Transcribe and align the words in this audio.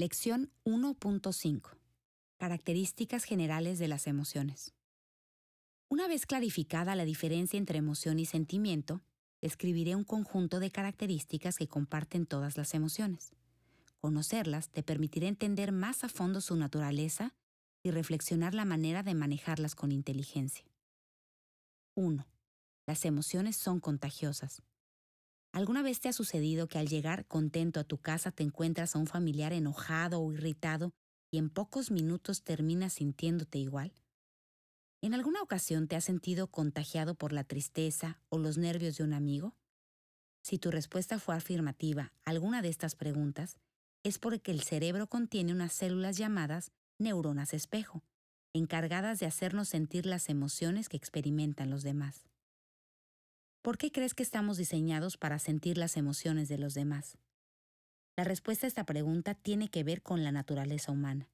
Lección 0.00 0.50
1.5. 0.64 1.76
Características 2.38 3.24
generales 3.24 3.78
de 3.78 3.86
las 3.86 4.06
emociones. 4.06 4.72
Una 5.90 6.08
vez 6.08 6.24
clarificada 6.24 6.94
la 6.94 7.04
diferencia 7.04 7.58
entre 7.58 7.76
emoción 7.76 8.18
y 8.18 8.24
sentimiento, 8.24 9.02
describiré 9.42 9.96
un 9.96 10.04
conjunto 10.04 10.58
de 10.58 10.70
características 10.70 11.58
que 11.58 11.68
comparten 11.68 12.24
todas 12.24 12.56
las 12.56 12.72
emociones. 12.72 13.34
Conocerlas 13.98 14.70
te 14.70 14.82
permitirá 14.82 15.28
entender 15.28 15.70
más 15.70 16.02
a 16.02 16.08
fondo 16.08 16.40
su 16.40 16.56
naturaleza 16.56 17.34
y 17.82 17.90
reflexionar 17.90 18.54
la 18.54 18.64
manera 18.64 19.02
de 19.02 19.12
manejarlas 19.12 19.74
con 19.74 19.92
inteligencia. 19.92 20.64
1. 21.92 22.26
Las 22.86 23.04
emociones 23.04 23.54
son 23.58 23.80
contagiosas. 23.80 24.62
¿Alguna 25.52 25.82
vez 25.82 25.98
te 26.00 26.08
ha 26.08 26.12
sucedido 26.12 26.68
que 26.68 26.78
al 26.78 26.86
llegar 26.86 27.26
contento 27.26 27.80
a 27.80 27.84
tu 27.84 27.98
casa 27.98 28.30
te 28.30 28.44
encuentras 28.44 28.94
a 28.94 29.00
un 29.00 29.08
familiar 29.08 29.52
enojado 29.52 30.20
o 30.20 30.32
irritado 30.32 30.92
y 31.32 31.38
en 31.38 31.50
pocos 31.50 31.90
minutos 31.90 32.44
terminas 32.44 32.94
sintiéndote 32.94 33.58
igual? 33.58 33.92
¿En 35.02 35.12
alguna 35.12 35.42
ocasión 35.42 35.88
te 35.88 35.96
has 35.96 36.04
sentido 36.04 36.46
contagiado 36.52 37.16
por 37.16 37.32
la 37.32 37.42
tristeza 37.42 38.20
o 38.28 38.38
los 38.38 38.58
nervios 38.58 38.96
de 38.96 39.04
un 39.04 39.12
amigo? 39.12 39.56
Si 40.44 40.58
tu 40.58 40.70
respuesta 40.70 41.18
fue 41.18 41.34
afirmativa 41.34 42.12
a 42.24 42.30
alguna 42.30 42.62
de 42.62 42.68
estas 42.68 42.94
preguntas, 42.94 43.56
es 44.04 44.18
porque 44.18 44.52
el 44.52 44.62
cerebro 44.62 45.08
contiene 45.08 45.52
unas 45.52 45.72
células 45.72 46.16
llamadas 46.16 46.70
neuronas 46.98 47.54
espejo, 47.54 48.04
encargadas 48.54 49.18
de 49.18 49.26
hacernos 49.26 49.68
sentir 49.68 50.06
las 50.06 50.28
emociones 50.28 50.88
que 50.88 50.96
experimentan 50.96 51.70
los 51.70 51.82
demás. 51.82 52.29
¿Por 53.62 53.76
qué 53.76 53.92
crees 53.92 54.14
que 54.14 54.22
estamos 54.22 54.56
diseñados 54.56 55.18
para 55.18 55.38
sentir 55.38 55.76
las 55.76 55.98
emociones 55.98 56.48
de 56.48 56.56
los 56.56 56.72
demás? 56.72 57.18
La 58.16 58.24
respuesta 58.24 58.66
a 58.66 58.68
esta 58.68 58.84
pregunta 58.84 59.34
tiene 59.34 59.68
que 59.68 59.84
ver 59.84 60.02
con 60.02 60.24
la 60.24 60.32
naturaleza 60.32 60.92
humana. 60.92 61.28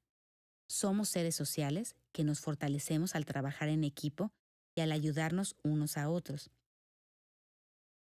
Somos 0.67 1.07
seres 1.07 1.35
sociales 1.35 1.95
que 2.11 2.25
nos 2.25 2.41
fortalecemos 2.41 3.15
al 3.15 3.25
trabajar 3.25 3.69
en 3.69 3.85
equipo 3.85 4.33
y 4.75 4.81
al 4.81 4.91
ayudarnos 4.91 5.55
unos 5.63 5.95
a 5.95 6.09
otros. 6.09 6.51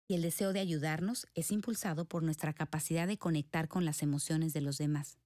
Y 0.07 0.15
el 0.15 0.23
deseo 0.23 0.53
de 0.53 0.59
ayudarnos 0.59 1.27
es 1.35 1.51
impulsado 1.51 2.05
por 2.05 2.23
nuestra 2.23 2.53
capacidad 2.53 3.07
de 3.07 3.19
conectar 3.19 3.67
con 3.67 3.85
las 3.85 4.01
emociones 4.01 4.53
de 4.53 4.61
los 4.61 4.79
demás. 4.79 5.19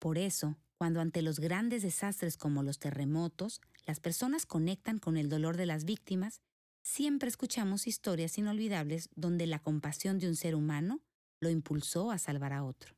Por 0.00 0.18
eso, 0.18 0.56
cuando 0.78 1.00
ante 1.00 1.22
los 1.22 1.38
grandes 1.38 1.82
desastres 1.82 2.36
como 2.36 2.64
los 2.64 2.80
terremotos, 2.80 3.60
las 3.86 4.00
personas 4.00 4.46
conectan 4.46 4.98
con 4.98 5.16
el 5.16 5.28
dolor 5.28 5.56
de 5.56 5.66
las 5.66 5.84
víctimas 5.84 6.42
Siempre 6.84 7.30
escuchamos 7.30 7.86
historias 7.86 8.36
inolvidables 8.36 9.08
donde 9.16 9.46
la 9.46 9.58
compasión 9.58 10.18
de 10.18 10.28
un 10.28 10.36
ser 10.36 10.54
humano 10.54 11.00
lo 11.40 11.48
impulsó 11.48 12.10
a 12.10 12.18
salvar 12.18 12.52
a 12.52 12.62
otro. 12.62 12.94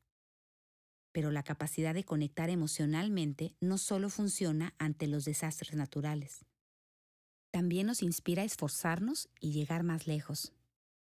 Pero 1.12 1.30
la 1.30 1.44
capacidad 1.44 1.94
de 1.94 2.02
conectar 2.02 2.50
emocionalmente 2.50 3.54
no 3.60 3.78
solo 3.78 4.10
funciona 4.10 4.74
ante 4.78 5.06
los 5.06 5.24
desastres 5.24 5.74
naturales. 5.74 6.44
También 7.52 7.86
nos 7.86 8.02
inspira 8.02 8.42
a 8.42 8.44
esforzarnos 8.44 9.28
y 9.40 9.52
llegar 9.52 9.84
más 9.84 10.08
lejos. 10.08 10.52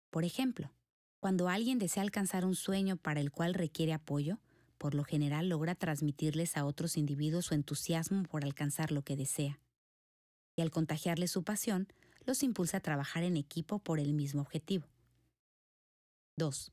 Por 0.10 0.24
ejemplo, 0.24 0.72
cuando 1.20 1.50
alguien 1.50 1.78
desea 1.78 2.04
alcanzar 2.04 2.46
un 2.46 2.56
sueño 2.56 2.96
para 2.96 3.20
el 3.20 3.32
cual 3.32 3.54
requiere 3.54 3.92
apoyo, 3.92 4.40
por 4.78 4.96
lo 4.96 5.04
general 5.04 5.50
logra 5.50 5.76
transmitirles 5.76 6.56
a 6.56 6.64
otros 6.64 6.96
individuos 6.96 7.48
su 7.48 7.54
entusiasmo 7.54 8.24
por 8.24 8.46
alcanzar 8.46 8.94
lo 8.94 9.04
que 9.04 9.18
desea. 9.18 9.60
Y 10.56 10.62
al 10.62 10.72
contagiarles 10.72 11.32
su 11.32 11.44
pasión, 11.44 11.90
los 12.26 12.44
impulsa 12.44 12.78
a 12.78 12.82
trabajar 12.82 13.24
en 13.24 13.38
equipo 13.38 13.80
por 13.80 14.00
el 14.00 14.14
mismo 14.14 14.42
objetivo. 14.42 14.88
2. 16.38 16.72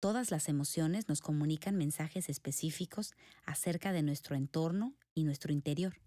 Todas 0.00 0.30
las 0.30 0.48
emociones 0.48 1.08
nos 1.08 1.20
comunican 1.20 1.76
mensajes 1.76 2.28
específicos 2.28 3.12
acerca 3.44 3.92
de 3.92 4.02
nuestro 4.02 4.34
entorno 4.36 4.94
y 5.14 5.24
nuestro 5.24 5.52
interior. 5.52 6.00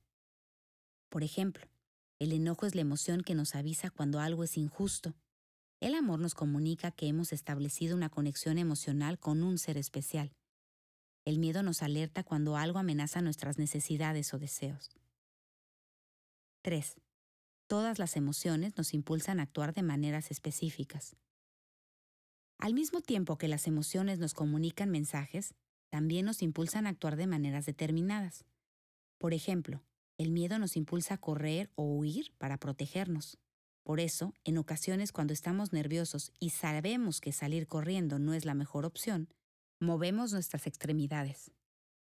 Por 1.10 1.24
ejemplo, 1.24 1.66
el 2.20 2.32
enojo 2.32 2.66
es 2.66 2.76
la 2.76 2.82
emoción 2.82 3.22
que 3.22 3.36
nos 3.36 3.56
avisa 3.56 3.90
cuando 3.90 4.20
algo 4.20 4.44
es 4.44 4.58
injusto. 4.58 5.16
El 5.80 5.96
amor 5.96 6.20
nos 6.20 6.34
comunica 6.34 6.92
que 6.92 7.08
hemos 7.08 7.34
establecido 7.34 7.96
una 7.96 8.10
conexión 8.10 8.58
emocional 8.58 9.20
con 9.20 9.44
un 9.44 9.58
ser 9.58 9.78
especial. 9.78 10.34
El 11.26 11.40
miedo 11.40 11.64
nos 11.64 11.82
alerta 11.82 12.24
cuando 12.24 12.56
algo 12.56 12.80
amenaza 12.80 13.22
nuestras 13.22 13.58
necesidades 13.58 14.34
o 14.34 14.40
deseos. 14.40 14.90
3 16.62 16.96
todas 17.68 18.00
las 18.00 18.16
emociones 18.16 18.78
nos 18.78 18.94
impulsan 18.94 19.40
a 19.40 19.44
actuar 19.44 19.74
de 19.74 19.84
maneras 19.84 20.32
específicas. 20.32 21.16
Al 22.58 22.74
mismo 22.74 23.02
tiempo 23.02 23.38
que 23.38 23.48
las 23.48 23.68
emociones 23.68 24.20
nos 24.20 24.34
comunican 24.34 24.90
mensajes, 24.90 25.54
también 25.90 26.26
nos 26.26 26.42
impulsan 26.42 26.88
a 26.88 26.90
actuar 26.90 27.16
de 27.16 27.28
maneras 27.28 27.66
determinadas. 27.66 28.46
Por 29.18 29.34
ejemplo, 29.34 29.84
el 30.18 30.32
miedo 30.32 30.60
nos 30.60 30.78
impulsa 30.78 31.16
a 31.16 31.18
correr 31.18 31.70
o 31.76 31.84
huir 31.84 32.34
para 32.38 32.58
protegernos. 32.58 33.38
Por 33.84 34.00
eso, 34.00 34.34
en 34.44 34.58
ocasiones 34.58 35.12
cuando 35.12 35.34
estamos 35.34 35.74
nerviosos 35.74 36.32
y 36.40 36.52
sabemos 36.52 37.22
que 37.22 37.32
salir 37.32 37.68
corriendo 37.68 38.20
no 38.20 38.34
es 38.34 38.46
la 38.46 38.56
mejor 38.56 38.86
opción, 38.86 39.30
movemos 39.80 40.32
nuestras 40.32 40.66
extremidades. 40.66 41.52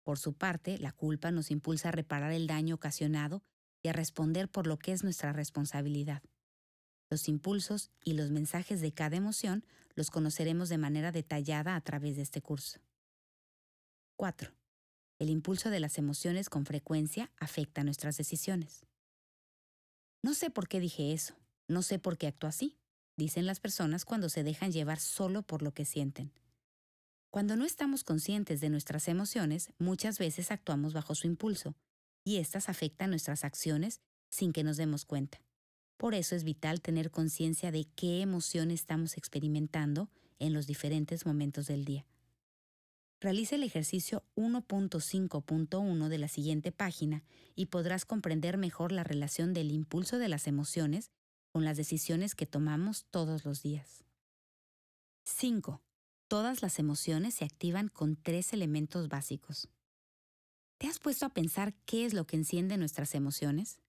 Por 0.04 0.20
su 0.20 0.34
parte, 0.34 0.78
la 0.78 0.92
culpa 0.92 1.32
nos 1.32 1.50
impulsa 1.50 1.90
a 1.90 1.94
reparar 1.94 2.32
el 2.32 2.46
daño 2.46 2.76
ocasionado 2.76 3.42
y 3.84 3.90
a 3.90 3.94
responder 3.94 4.50
por 4.50 4.66
lo 4.66 4.80
que 4.80 4.94
es 4.94 5.04
nuestra 5.04 5.34
responsabilidad. 5.34 6.24
Los 7.12 7.28
impulsos 7.28 7.92
y 8.04 8.14
los 8.14 8.32
mensajes 8.32 8.82
de 8.82 8.94
cada 8.94 9.18
emoción 9.18 9.66
los 9.94 10.10
conoceremos 10.10 10.70
de 10.70 10.80
manera 10.80 11.12
detallada 11.12 11.76
a 11.76 11.82
través 11.82 12.16
de 12.16 12.24
este 12.24 12.42
curso. 12.42 12.80
4. 14.16 14.52
El 15.20 15.30
impulso 15.30 15.70
de 15.70 15.80
las 15.80 15.98
emociones 15.98 16.50
con 16.50 16.66
frecuencia 16.66 17.32
afecta 17.38 17.84
nuestras 17.84 18.18
decisiones. 18.18 18.86
No 20.24 20.34
sé 20.34 20.50
por 20.50 20.68
qué 20.68 20.80
dije 20.80 21.14
eso, 21.14 21.36
no 21.68 21.82
sé 21.82 22.00
por 22.00 22.18
qué 22.18 22.28
actúo 22.28 22.50
así, 22.50 22.78
dicen 23.18 23.46
las 23.46 23.60
personas 23.60 24.06
cuando 24.06 24.30
se 24.30 24.44
dejan 24.44 24.72
llevar 24.72 25.00
solo 25.00 25.44
por 25.44 25.62
lo 25.62 25.74
que 25.74 25.86
sienten. 25.86 26.32
Cuando 27.30 27.56
no 27.56 27.66
estamos 27.66 28.04
conscientes 28.04 28.62
de 28.62 28.70
nuestras 28.70 29.08
emociones, 29.08 29.74
muchas 29.78 30.20
veces 30.20 30.52
actuamos 30.52 30.94
bajo 30.94 31.16
su 31.16 31.28
impulso, 31.28 31.76
y 32.24 32.38
éstas 32.38 32.70
afectan 32.70 33.10
nuestras 33.10 33.44
acciones 33.44 34.02
sin 34.30 34.54
que 34.54 34.64
nos 34.64 34.78
demos 34.78 35.06
cuenta. 35.06 35.42
Por 35.98 36.16
eso 36.16 36.36
es 36.36 36.44
vital 36.44 36.82
tener 36.82 37.12
conciencia 37.12 37.72
de 37.72 37.86
qué 37.96 38.22
emoción 38.22 38.72
estamos 38.72 39.18
experimentando 39.18 40.10
en 40.40 40.54
los 40.54 40.68
diferentes 40.68 41.26
momentos 41.26 41.68
del 41.68 41.86
día. 41.86 42.06
Realice 43.22 43.56
el 43.56 43.64
ejercicio 43.64 44.24
1.5.1 44.36 46.08
de 46.10 46.18
la 46.18 46.28
siguiente 46.28 46.74
página 46.74 47.24
y 47.56 47.68
podrás 47.68 48.04
comprender 48.04 48.58
mejor 48.58 48.92
la 48.92 49.06
relación 49.06 49.54
del 49.54 49.72
impulso 49.72 50.18
de 50.18 50.28
las 50.28 50.46
emociones 50.46 51.10
con 51.54 51.64
las 51.64 51.78
decisiones 51.78 52.36
que 52.36 52.46
tomamos 52.46 53.06
todos 53.12 53.46
los 53.46 53.62
días. 53.62 54.04
5. 55.24 55.82
Todas 56.28 56.62
las 56.62 56.80
emociones 56.80 57.36
se 57.36 57.46
activan 57.46 57.88
con 57.88 58.18
tres 58.18 58.52
elementos 58.52 59.08
básicos. 59.08 59.70
¿Te 60.84 60.90
has 60.90 61.00
puesto 61.00 61.26
a 61.26 61.30
pensar 61.30 61.74
qué 61.86 62.04
es 62.04 62.14
lo 62.14 62.28
que 62.28 62.36
enciende 62.36 62.78
nuestras 62.78 63.16
emociones? 63.16 63.80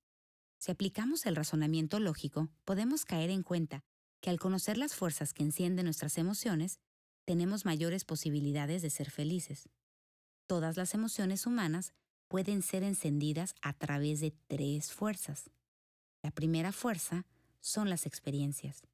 Si 0.59 0.71
aplicamos 0.71 1.27
el 1.27 1.34
razonamiento 1.34 1.99
lógico, 1.99 2.50
podemos 2.65 3.05
caer 3.05 3.31
en 3.31 3.43
cuenta 3.43 3.82
que 4.21 4.31
al 4.31 4.38
conocer 4.38 4.78
las 4.78 4.94
fuerzas 4.94 5.34
que 5.34 5.43
encienden 5.43 5.87
nuestras 5.87 6.19
emociones, 6.19 6.78
tenemos 7.25 7.65
mayores 7.65 8.05
posibilidades 8.05 8.81
de 8.81 8.91
ser 8.91 9.11
felices. 9.11 9.69
Todas 10.46 10.76
las 10.76 10.94
emociones 10.94 11.49
humanas 11.49 11.94
pueden 12.29 12.62
ser 12.62 12.85
encendidas 12.85 13.56
a 13.61 13.73
través 13.73 14.20
de 14.20 14.31
tres 14.47 14.93
fuerzas. 14.93 15.50
La 16.23 16.31
primera 16.31 16.70
fuerza 16.70 17.26
son 17.58 17.90
las 17.90 18.06
experiencias. 18.06 18.85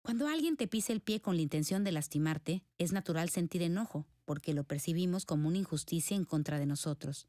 Cuando 0.00 0.28
alguien 0.28 0.56
te 0.56 0.68
pise 0.68 0.92
el 0.92 1.00
pie 1.00 1.20
con 1.20 1.34
la 1.34 1.42
intención 1.42 1.82
de 1.82 1.90
lastimarte, 1.90 2.62
es 2.78 2.92
natural 2.92 3.30
sentir 3.30 3.62
enojo, 3.62 4.06
porque 4.26 4.52
lo 4.52 4.64
percibimos 4.64 5.24
como 5.24 5.48
una 5.48 5.56
injusticia 5.56 6.14
en 6.14 6.24
contra 6.24 6.58
de 6.58 6.66
nosotros. 6.66 7.28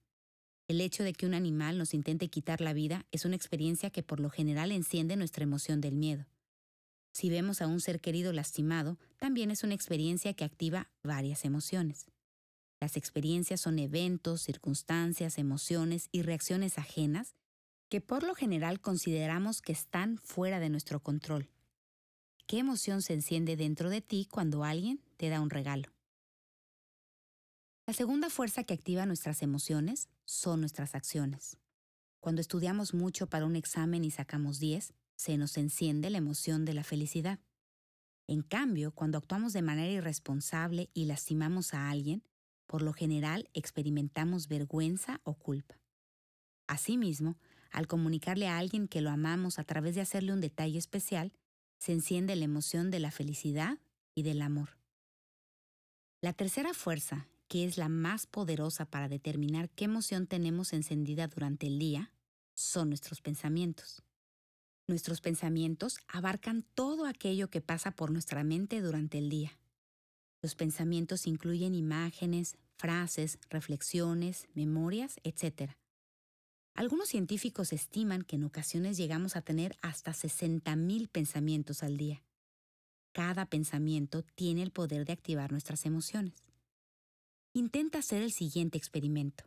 El 0.68 0.82
hecho 0.82 1.04
de 1.04 1.14
que 1.14 1.26
un 1.26 1.34
animal 1.34 1.78
nos 1.78 1.94
intente 1.94 2.28
quitar 2.28 2.60
la 2.60 2.74
vida 2.74 3.06
es 3.14 3.24
una 3.24 3.38
experiencia 3.38 3.90
que 3.90 4.04
por 4.04 4.20
lo 4.20 4.30
general 4.30 4.74
enciende 4.74 5.16
nuestra 5.16 5.44
emoción 5.44 5.80
del 5.80 5.96
miedo. 5.96 6.26
Si 7.14 7.30
vemos 7.30 7.62
a 7.62 7.68
un 7.68 7.80
ser 7.80 8.02
querido 8.02 8.34
lastimado, 8.34 8.98
también 9.18 9.50
es 9.50 9.64
una 9.64 9.76
experiencia 9.76 10.34
que 10.34 10.44
activa 10.44 10.90
varias 11.04 11.46
emociones. 11.46 12.08
Las 12.80 12.98
experiencias 12.98 13.62
son 13.62 13.80
eventos, 13.80 14.42
circunstancias, 14.42 15.38
emociones 15.38 16.10
y 16.12 16.22
reacciones 16.22 16.78
ajenas 16.78 17.34
que 17.90 18.02
por 18.02 18.24
lo 18.24 18.36
general 18.36 18.82
consideramos 18.82 19.62
que 19.62 19.72
están 19.72 20.18
fuera 20.18 20.60
de 20.60 20.70
nuestro 20.70 21.00
control. 21.00 21.50
¿Qué 22.46 22.60
emoción 22.60 23.02
se 23.02 23.14
enciende 23.14 23.56
dentro 23.56 23.90
de 23.90 24.02
ti 24.02 24.28
cuando 24.30 24.64
alguien 24.64 25.02
te 25.18 25.30
da 25.30 25.42
un 25.42 25.50
regalo? 25.50 25.97
La 27.88 27.94
segunda 27.94 28.30
fuerza 28.30 28.66
que 28.66 28.74
activa 28.74 29.06
nuestras 29.06 29.42
emociones 29.42 30.10
son 30.26 30.60
nuestras 30.60 30.94
acciones. 30.94 31.58
Cuando 32.20 32.42
estudiamos 32.42 32.94
mucho 32.94 33.28
para 33.28 33.46
un 33.46 33.56
examen 33.56 34.04
y 34.04 34.12
sacamos 34.12 34.60
10, 34.60 34.94
se 35.16 35.38
nos 35.38 35.56
enciende 35.56 36.10
la 36.10 36.18
emoción 36.18 36.66
de 36.66 36.74
la 36.74 36.84
felicidad. 36.84 37.40
En 38.28 38.42
cambio, 38.42 38.92
cuando 38.92 39.18
actuamos 39.18 39.54
de 39.54 39.62
manera 39.62 39.90
irresponsable 39.90 40.90
y 40.94 41.06
lastimamos 41.06 41.74
a 41.74 41.90
alguien, 41.90 42.24
por 42.66 42.82
lo 42.82 42.92
general 42.92 43.50
experimentamos 43.54 44.50
vergüenza 44.50 45.22
o 45.24 45.36
culpa. 45.36 45.80
Asimismo, 46.68 47.38
al 47.72 47.88
comunicarle 47.88 48.50
a 48.50 48.58
alguien 48.58 48.90
que 48.90 49.00
lo 49.00 49.12
amamos 49.12 49.60
a 49.60 49.64
través 49.64 49.96
de 49.96 50.02
hacerle 50.02 50.34
un 50.34 50.42
detalle 50.42 50.78
especial, 50.78 51.32
se 51.78 51.94
enciende 51.94 52.36
la 52.36 52.44
emoción 52.44 52.92
de 52.92 53.00
la 53.00 53.12
felicidad 53.12 53.80
y 54.14 54.24
del 54.24 54.42
amor. 54.42 54.78
La 56.20 56.34
tercera 56.34 56.74
fuerza, 56.74 57.30
que 57.48 57.66
es 57.66 57.78
la 57.78 57.90
más 57.90 58.28
poderosa 58.28 58.86
para 58.86 59.08
determinar 59.08 59.70
qué 59.70 59.86
emoción 59.86 60.28
tenemos 60.28 60.74
encendida 60.74 61.28
durante 61.28 61.68
el 61.68 61.80
día, 61.80 62.12
son 62.54 62.90
nuestros 62.90 63.22
pensamientos. 63.22 64.04
Nuestros 64.88 65.22
pensamientos 65.22 66.00
abarcan 66.08 66.64
todo 66.74 67.06
aquello 67.06 67.50
que 67.50 67.62
pasa 67.62 67.92
por 67.92 68.12
nuestra 68.12 68.44
mente 68.44 68.82
durante 68.82 69.18
el 69.18 69.30
día. 69.30 69.60
Los 70.42 70.56
pensamientos 70.56 71.28
incluyen 71.28 71.76
imágenes, 71.76 72.58
frases, 72.78 73.40
reflexiones, 73.50 74.48
memorias, 74.54 75.20
etc. 75.24 75.74
Algunos 76.74 77.10
científicos 77.10 77.74
estiman 77.74 78.22
que 78.22 78.36
en 78.36 78.44
ocasiones 78.44 78.98
llegamos 78.98 79.36
a 79.36 79.42
tener 79.42 79.76
hasta 79.82 80.12
60.000 80.12 81.10
pensamientos 81.10 81.84
al 81.84 81.98
día. 81.98 82.24
Cada 83.14 83.48
pensamiento 83.48 84.22
tiene 84.22 84.62
el 84.62 84.72
poder 84.72 85.06
de 85.06 85.14
activar 85.14 85.52
nuestras 85.52 85.86
emociones. 85.86 86.47
Intenta 87.58 87.98
hacer 87.98 88.22
el 88.22 88.32
siguiente 88.32 88.78
experimento. 88.78 89.44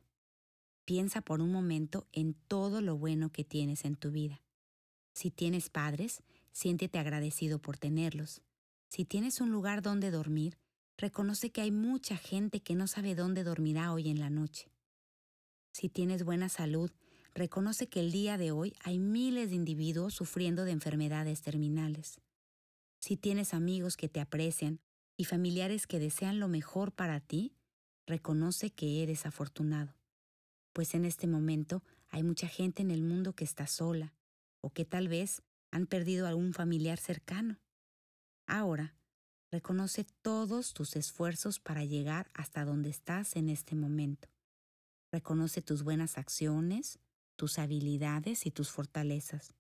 Piensa 0.85 1.21
por 1.21 1.41
un 1.41 1.53
momento 1.53 2.09
en 2.11 2.35
todo 2.35 2.81
lo 2.81 2.99
bueno 2.99 3.31
que 3.31 3.45
tienes 3.45 3.85
en 3.85 3.95
tu 3.95 4.11
vida. 4.11 4.43
Si 5.15 5.31
tienes 5.31 5.71
padres, 5.71 6.25
siéntete 6.51 6.99
agradecido 6.99 7.61
por 7.61 7.79
tenerlos. 7.79 8.43
Si 8.89 9.05
tienes 9.05 9.41
un 9.41 9.53
lugar 9.53 9.81
donde 9.81 10.11
dormir, 10.11 10.59
reconoce 10.99 11.53
que 11.53 11.61
hay 11.61 11.71
mucha 11.71 12.17
gente 12.17 12.59
que 12.59 12.75
no 12.75 12.89
sabe 12.89 13.15
dónde 13.15 13.45
dormirá 13.45 13.93
hoy 13.93 14.09
en 14.09 14.19
la 14.19 14.29
noche. 14.29 14.73
Si 15.73 15.89
tienes 15.89 16.25
buena 16.25 16.49
salud, 16.49 16.91
reconoce 17.33 17.89
que 17.89 18.01
el 18.01 18.11
día 18.11 18.39
de 18.39 18.51
hoy 18.51 18.75
hay 18.83 18.99
miles 18.99 19.51
de 19.51 19.55
individuos 19.55 20.15
sufriendo 20.15 20.65
de 20.65 20.73
enfermedades 20.73 21.43
terminales. 21.43 22.21
Si 22.99 23.17
tienes 23.17 23.55
amigos 23.55 23.97
que 23.97 24.09
te 24.09 24.19
aprecian 24.19 24.81
y 25.17 25.27
familiares 25.27 25.87
que 25.87 26.01
desean 26.01 26.41
lo 26.41 26.49
mejor 26.49 26.91
para 26.91 27.21
ti, 27.21 27.55
reconoce 28.11 28.71
que 28.71 29.03
eres 29.03 29.25
afortunado. 29.25 29.95
Pues 30.75 30.95
en 30.95 31.05
este 31.07 31.27
momento 31.27 31.83
hay 32.11 32.23
mucha 32.23 32.49
gente 32.49 32.83
en 32.83 32.91
el 32.91 33.03
mundo 33.03 33.35
que 33.35 33.45
está 33.45 33.67
sola 33.67 34.13
o 34.61 34.71
que 34.71 34.85
tal 34.85 35.09
vez 35.09 35.43
han 35.71 35.87
perdido 35.87 36.27
a 36.27 36.31
algún 36.31 36.53
familiar 36.53 36.99
cercano. 36.99 37.59
Ahora, 38.47 38.95
reconoce 39.51 40.05
todos 40.23 40.75
tus 40.75 40.97
esfuerzos 40.97 41.61
para 41.61 41.85
llegar 41.85 42.31
hasta 42.35 42.65
donde 42.65 42.91
estás 42.91 43.37
en 43.37 43.49
este 43.49 43.75
momento. 43.75 44.29
Reconoce 45.13 45.63
tus 45.63 45.83
buenas 45.83 46.19
acciones, 46.19 46.99
tus 47.37 47.59
habilidades 47.59 48.45
y 48.45 48.51
tus 48.51 48.71
fortalezas. 48.71 49.55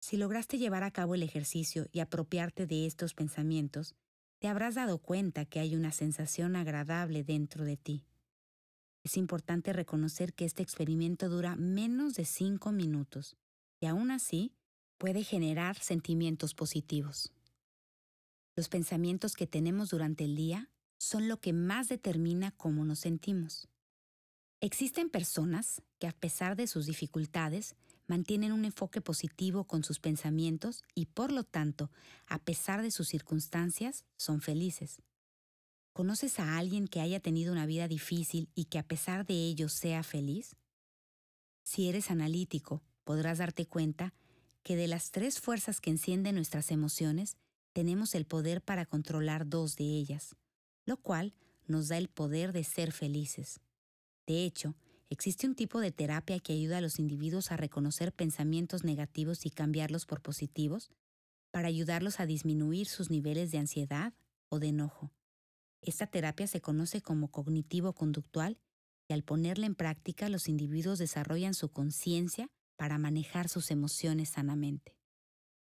Si 0.00 0.16
lograste 0.16 0.58
llevar 0.58 0.84
a 0.84 0.90
cabo 0.90 1.14
el 1.14 1.22
ejercicio 1.22 1.86
y 1.92 2.00
apropiarte 2.00 2.66
de 2.66 2.86
estos 2.86 3.14
pensamientos, 3.14 3.94
te 4.40 4.48
habrás 4.48 4.74
dado 4.74 4.98
cuenta 4.98 5.44
que 5.44 5.60
hay 5.60 5.76
una 5.76 5.92
sensación 5.92 6.56
agradable 6.56 7.22
dentro 7.22 7.64
de 7.64 7.76
ti. 7.76 8.06
Es 9.04 9.16
importante 9.16 9.72
reconocer 9.72 10.32
que 10.32 10.46
este 10.46 10.62
experimento 10.62 11.28
dura 11.28 11.56
menos 11.56 12.14
de 12.14 12.24
cinco 12.24 12.72
minutos 12.72 13.36
y 13.80 13.86
aún 13.86 14.10
así 14.10 14.54
puede 14.96 15.24
generar 15.24 15.78
sentimientos 15.78 16.54
positivos. 16.54 17.32
Los 18.56 18.68
pensamientos 18.68 19.34
que 19.34 19.46
tenemos 19.46 19.90
durante 19.90 20.24
el 20.24 20.36
día 20.36 20.70
son 20.98 21.28
lo 21.28 21.38
que 21.38 21.52
más 21.52 21.88
determina 21.88 22.50
cómo 22.50 22.84
nos 22.84 22.98
sentimos. 22.98 23.68
Existen 24.60 25.10
personas 25.10 25.82
que 25.98 26.06
a 26.06 26.12
pesar 26.12 26.56
de 26.56 26.66
sus 26.66 26.86
dificultades 26.86 27.76
mantienen 28.10 28.50
un 28.50 28.64
enfoque 28.64 29.00
positivo 29.00 29.68
con 29.68 29.84
sus 29.84 30.00
pensamientos 30.00 30.82
y 30.96 31.06
por 31.06 31.30
lo 31.30 31.44
tanto, 31.44 31.92
a 32.26 32.40
pesar 32.40 32.82
de 32.82 32.90
sus 32.90 33.06
circunstancias, 33.06 34.04
son 34.16 34.40
felices. 34.40 35.00
¿Conoces 35.92 36.40
a 36.40 36.58
alguien 36.58 36.88
que 36.88 37.00
haya 37.00 37.20
tenido 37.20 37.52
una 37.52 37.66
vida 37.66 37.86
difícil 37.86 38.48
y 38.52 38.64
que 38.64 38.80
a 38.80 38.82
pesar 38.82 39.26
de 39.26 39.34
ello 39.34 39.68
sea 39.68 40.02
feliz? 40.02 40.56
Si 41.62 41.88
eres 41.88 42.10
analítico, 42.10 42.82
podrás 43.04 43.38
darte 43.38 43.66
cuenta 43.66 44.12
que 44.64 44.74
de 44.74 44.88
las 44.88 45.12
tres 45.12 45.38
fuerzas 45.38 45.80
que 45.80 45.90
encienden 45.90 46.34
nuestras 46.34 46.72
emociones, 46.72 47.36
tenemos 47.72 48.16
el 48.16 48.26
poder 48.26 48.60
para 48.60 48.86
controlar 48.86 49.48
dos 49.48 49.76
de 49.76 49.84
ellas, 49.84 50.34
lo 50.84 50.96
cual 50.96 51.32
nos 51.68 51.86
da 51.86 51.96
el 51.96 52.08
poder 52.08 52.52
de 52.52 52.64
ser 52.64 52.90
felices. 52.90 53.60
De 54.26 54.44
hecho, 54.44 54.74
existe 55.10 55.46
un 55.46 55.54
tipo 55.54 55.80
de 55.80 55.92
terapia 55.92 56.38
que 56.38 56.54
ayuda 56.54 56.78
a 56.78 56.80
los 56.80 56.98
individuos 56.98 57.52
a 57.52 57.56
reconocer 57.56 58.12
pensamientos 58.12 58.84
negativos 58.84 59.44
y 59.44 59.50
cambiarlos 59.50 60.06
por 60.06 60.22
positivos 60.22 60.90
para 61.50 61.68
ayudarlos 61.68 62.20
a 62.20 62.26
disminuir 62.26 62.86
sus 62.86 63.10
niveles 63.10 63.50
de 63.50 63.58
ansiedad 63.58 64.14
o 64.48 64.60
de 64.60 64.68
enojo. 64.68 65.12
Esta 65.82 66.06
terapia 66.06 66.46
se 66.46 66.60
conoce 66.60 67.02
como 67.02 67.28
cognitivo-conductual 67.30 68.58
y 69.08 69.12
al 69.12 69.24
ponerla 69.24 69.66
en 69.66 69.74
práctica 69.74 70.28
los 70.28 70.48
individuos 70.48 70.98
desarrollan 70.98 71.54
su 71.54 71.70
conciencia 71.70 72.48
para 72.76 72.98
manejar 72.98 73.48
sus 73.48 73.70
emociones 73.70 74.30
sanamente. 74.30 74.99